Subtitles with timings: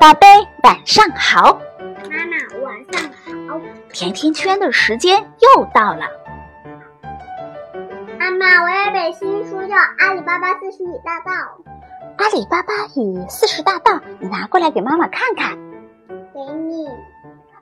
[0.00, 0.26] 宝贝，
[0.62, 1.58] 晚上好。
[2.10, 3.10] 妈妈，晚上
[3.48, 3.60] 好。
[3.92, 6.02] 甜甜圈的时间又到了。
[8.18, 11.32] 妈妈，我有本新书叫《阿里巴巴四十大盗》。
[12.18, 15.56] 阿里巴巴与四十大盗，你拿过来给妈妈看看。
[16.34, 16.86] 给你。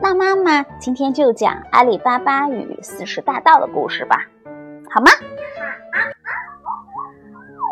[0.00, 4.24] 那妈妈今天就讲阿里巴巴与四十大盗的故事吧，
[4.90, 5.10] 好吗？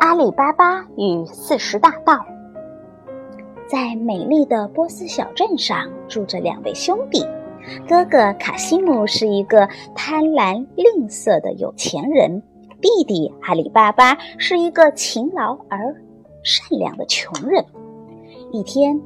[0.01, 2.27] 阿里巴巴与四十大盗。
[3.69, 7.25] 在美丽的波斯小镇上，住着两位兄弟。
[7.89, 12.41] 哥哥卡西姆是一个贪婪吝啬的有钱人，
[12.81, 15.79] 弟弟阿里巴巴是一个勤劳而
[16.45, 17.65] 善良的穷人。
[18.53, 19.01] 一天，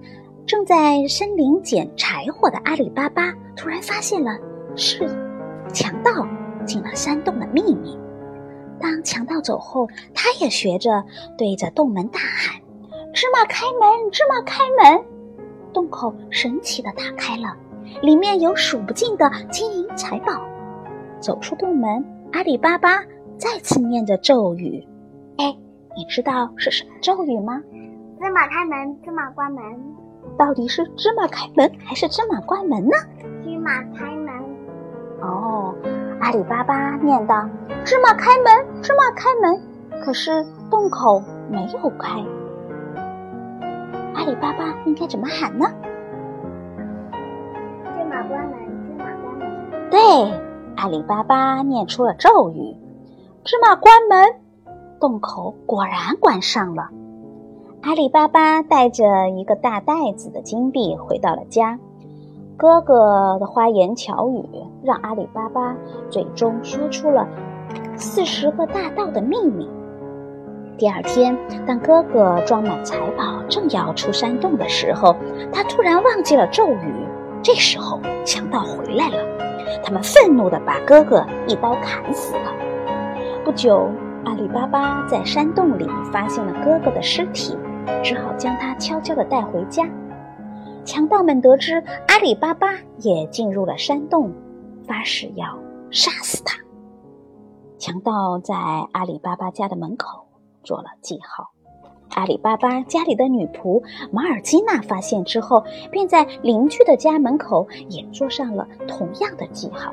[0.45, 4.37] 正在森林捡柴火的阿里巴巴突然发现了
[4.77, 5.09] 是
[5.73, 6.11] 强盗
[6.67, 7.99] 进了山洞的秘密。
[8.79, 11.03] 当强盗走后，他也学着
[11.39, 12.61] 对着洞门大喊。
[13.13, 15.05] 芝麻开门，芝麻开门！
[15.73, 17.57] 洞口神奇的打开了，
[18.03, 20.41] 里面有数不尽的金银财宝。
[21.19, 23.03] 走出洞门，阿里巴巴
[23.37, 24.87] 再次念着咒语。
[25.39, 25.57] 哎，
[25.97, 27.61] 你知道是什么咒语吗？
[28.21, 29.63] 芝麻开门，芝麻关门。
[30.39, 32.97] 到底是芝麻开门还是芝麻关门呢？
[33.45, 34.33] 芝麻开门。
[35.21, 35.75] 哦，
[36.21, 37.49] 阿里巴巴念道
[37.85, 39.61] ：“芝麻开门，芝麻开门。”
[40.03, 42.25] 可是洞口没有开。
[44.21, 45.65] 阿里巴巴应该怎么喊呢？
[47.87, 49.91] 芝麻关门，芝麻关门。
[49.91, 49.99] 对，
[50.77, 52.77] 阿里巴巴念出了咒语
[53.45, 54.35] ：“芝麻关门。”
[55.01, 56.91] 洞口果然关上了。
[57.81, 61.79] 阿里巴巴带着一个大袋子的金币回到了家。
[62.59, 64.45] 哥哥的花言巧语
[64.85, 65.75] 让阿里巴巴
[66.11, 67.27] 最终说出了
[67.97, 69.67] 四十个大盗的秘密。
[70.81, 71.37] 第二天，
[71.67, 75.15] 当哥哥装满财宝正要出山洞的时候，
[75.53, 77.07] 他突然忘记了咒语。
[77.43, 79.19] 这时候，强盗回来了，
[79.85, 82.55] 他们愤怒地把哥哥一刀砍死了。
[83.45, 83.91] 不久，
[84.25, 87.55] 阿里巴巴在山洞里发现了哥哥的尸体，
[88.03, 89.87] 只好将他悄悄地带回家。
[90.87, 92.69] 强盗们得知阿里巴巴
[93.01, 94.33] 也进入了山洞，
[94.89, 95.47] 发誓要
[95.91, 96.57] 杀死他。
[97.77, 98.55] 强盗在
[98.93, 100.25] 阿里巴巴家的门口。
[100.63, 101.51] 做了记号，
[102.11, 109.93] 阿里巴巴家里的女仆马尔基娜发现之后，便在邻居的家门口也做上了同样的记号。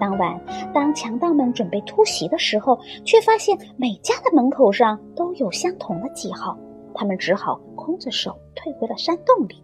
[0.00, 0.40] 当晚，
[0.72, 6.58] 当强盗们准备突袭的时候，却发现每家的门口上都有相同的记号，
[6.94, 9.62] 他们只好空着手退回了山洞里。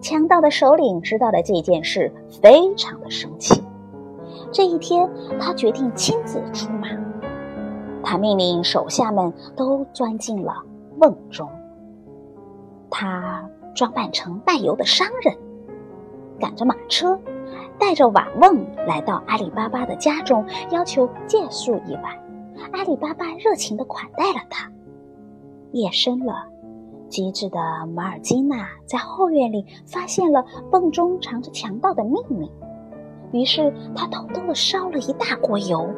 [0.00, 2.12] 强盗的首领知道了这件事，
[2.42, 3.62] 非常的生气。
[4.52, 5.08] 这一天，
[5.40, 6.88] 他决定亲自出马。
[8.04, 10.62] 他命令手下们都钻进了
[10.98, 11.48] 瓮中。
[12.90, 15.36] 他装扮成卖油的商人，
[16.38, 17.18] 赶着马车，
[17.78, 22.04] 带着瓦瓮来到阿里巴巴的家中，要求借宿一晚。
[22.72, 24.70] 阿里巴巴热情地款待了他。
[25.72, 26.46] 夜深了，
[27.08, 27.58] 机智的
[27.94, 32.48] 马尔基娜在后院里发现了瓮中藏着强盗的秘密，
[33.32, 35.88] 于是他偷偷的烧了一大锅油。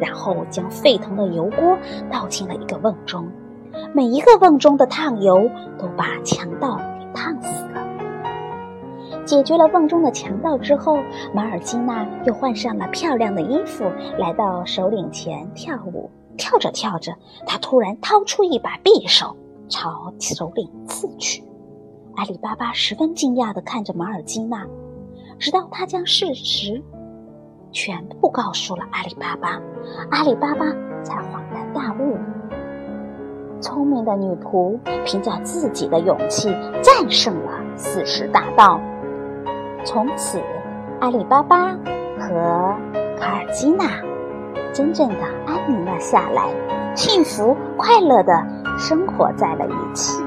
[0.00, 1.76] 然后将沸腾的油锅
[2.10, 3.28] 倒进了一个瓮中，
[3.94, 5.48] 每一个瓮中的烫油
[5.78, 7.86] 都把强盗给烫死了。
[9.24, 10.98] 解决了瓮中的强盗之后，
[11.34, 13.84] 马尔基娜又换上了漂亮的衣服，
[14.18, 16.10] 来到首领前跳舞。
[16.38, 17.14] 跳着跳着，
[17.46, 19.34] 她突然掏出一把匕首，
[19.68, 21.42] 朝首领刺去。
[22.14, 24.66] 阿里巴巴十分惊讶地看着马尔基娜，
[25.38, 26.82] 直到他将事实。
[27.76, 29.60] 全部告诉了阿里巴巴，
[30.10, 30.64] 阿里巴巴
[31.02, 32.16] 才恍然大悟。
[33.60, 36.48] 聪明的女仆凭着自己的勇气
[36.82, 38.80] 战胜了四十大盗，
[39.84, 40.40] 从此
[41.00, 41.72] 阿里巴巴
[42.18, 42.74] 和
[43.20, 43.84] 卡尔基娜
[44.72, 46.48] 真正的安宁了下来，
[46.94, 48.42] 幸福快乐的
[48.78, 50.18] 生活在了一起。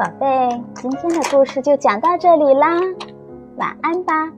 [0.00, 2.70] 宝贝，今天的故事就讲到这里啦，
[3.58, 4.32] 晚安吧，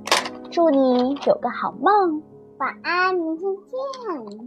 [0.50, 2.20] 祝你有个好梦，
[2.59, 4.43] 晚安，明天见。